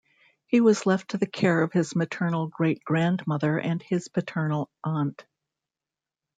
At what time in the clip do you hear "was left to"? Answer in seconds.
0.61-1.19